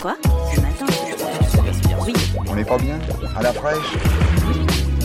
[0.00, 0.16] Quoi
[0.54, 0.86] Le matin
[2.06, 2.12] Oui.
[2.48, 3.00] On n'est pas bien
[3.34, 3.96] À la fraîche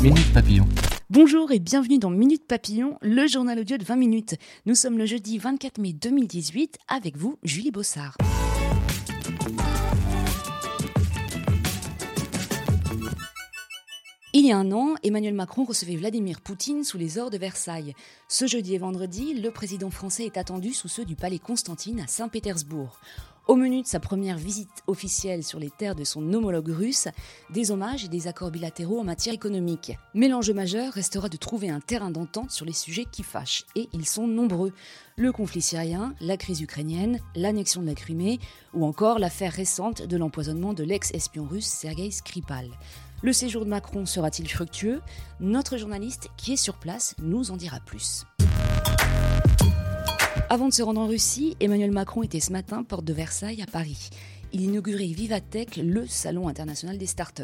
[0.03, 0.67] Minute Papillon.
[1.09, 4.35] Bonjour et bienvenue dans Minute Papillon, le journal audio de 20 minutes.
[4.67, 8.17] Nous sommes le jeudi 24 mai 2018 avec vous, Julie Bossard.
[14.35, 17.93] Il y a un an, Emmanuel Macron recevait Vladimir Poutine sous les ors de Versailles.
[18.27, 22.07] Ce jeudi et vendredi, le président français est attendu sous ceux du palais Constantine à
[22.07, 22.99] Saint-Pétersbourg.
[23.45, 27.09] Au menu de sa première visite officielle sur les terres de son homologue russe,
[27.49, 29.97] des hommages et des accords bilatéraux en matière économique.
[30.13, 33.89] Mais l'enjeu majeur restera de trouver un terrain d'entente sur les sujets qui fâchent, et
[33.91, 34.71] ils sont nombreux.
[35.17, 38.39] Le conflit syrien, la crise ukrainienne, l'annexion de la Crimée,
[38.73, 42.69] ou encore l'affaire récente de l'empoisonnement de l'ex-espion russe Sergei Skripal.
[43.23, 45.01] Le séjour de Macron sera-t-il fructueux?
[45.41, 48.23] Notre journaliste qui est sur place nous en dira plus.
[50.53, 53.65] Avant de se rendre en Russie, Emmanuel Macron était ce matin porte de Versailles à
[53.65, 54.11] Paris.
[54.55, 57.41] Il inaugurait Vivatech, le salon international des startups.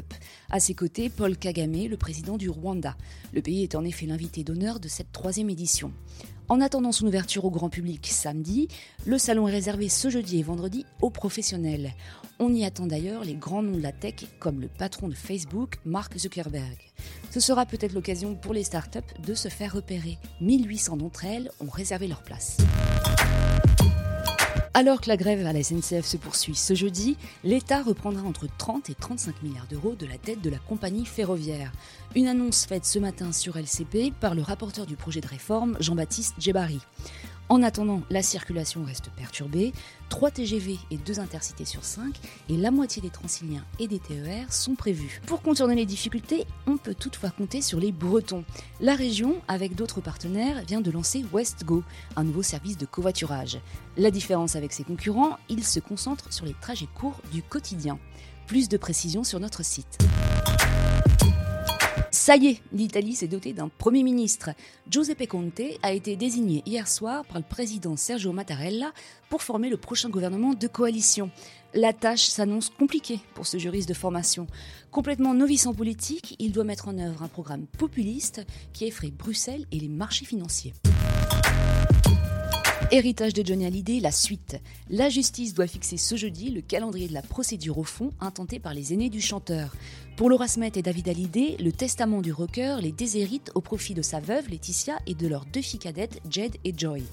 [0.51, 2.95] À ses côtés, Paul Kagame, le président du Rwanda.
[3.33, 5.91] Le pays est en effet l'invité d'honneur de cette troisième édition.
[6.49, 8.67] En attendant son ouverture au grand public samedi,
[9.07, 11.93] le salon est réservé ce jeudi et vendredi aux professionnels.
[12.37, 15.79] On y attend d'ailleurs les grands noms de la tech comme le patron de Facebook,
[15.85, 16.77] Mark Zuckerberg.
[17.31, 20.19] Ce sera peut-être l'occasion pour les startups de se faire repérer.
[20.41, 22.57] 1800 d'entre elles ont réservé leur place.
[24.79, 28.89] Alors que la grève à la SNCF se poursuit ce jeudi, l'État reprendra entre 30
[28.89, 31.73] et 35 milliards d'euros de la dette de la compagnie ferroviaire.
[32.15, 36.35] Une annonce faite ce matin sur LCP par le rapporteur du projet de réforme, Jean-Baptiste
[36.39, 36.79] Djebari.
[37.49, 39.73] En attendant, la circulation reste perturbée,
[40.09, 42.15] 3 TGV et 2 intercités sur 5
[42.47, 45.19] et la moitié des transiliens et des TER sont prévus.
[45.25, 48.43] Pour contourner les difficultés, on peut toutefois compter sur les Bretons.
[48.81, 51.83] La région, avec d'autres partenaires, vient de lancer WestGo,
[52.15, 53.59] un nouveau service de covoiturage.
[53.97, 57.97] La différence avec ses concurrents, il se concentre sur les trajets courts du quotidien.
[58.45, 59.97] Plus de précisions sur notre site.
[62.29, 64.51] Ça y est, l'Italie s'est dotée d'un Premier ministre.
[64.87, 68.91] Giuseppe Conte a été désigné hier soir par le président Sergio Mattarella
[69.29, 71.31] pour former le prochain gouvernement de coalition.
[71.73, 74.45] La tâche s'annonce compliquée pour ce juriste de formation.
[74.91, 79.65] Complètement novice en politique, il doit mettre en œuvre un programme populiste qui effraie Bruxelles
[79.71, 80.75] et les marchés financiers.
[82.91, 84.59] Héritage de Johnny Hallyday, la suite.
[84.89, 88.73] La justice doit fixer ce jeudi le calendrier de la procédure au fond intentée par
[88.73, 89.75] les aînés du chanteur.
[90.17, 94.01] Pour Laura Smet et David Hallyday, le testament du rocker les déshérite au profit de
[94.01, 97.03] sa veuve Laetitia et de leurs deux filles cadettes Jed et Joy.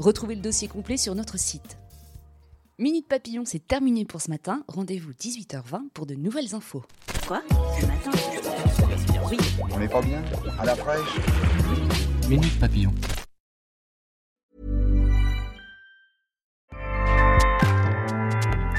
[0.00, 1.78] Retrouvez le dossier complet sur notre site.
[2.80, 4.64] Minute Papillon, c'est terminé pour ce matin.
[4.66, 6.82] Rendez-vous 18h20 pour de nouvelles infos.
[7.28, 7.42] Quoi?
[7.80, 8.10] Le matin?
[9.30, 9.36] Oui.
[9.70, 10.22] On n'est pas bien?
[10.58, 11.20] À la fraîche?
[12.28, 12.92] Minute Papillon.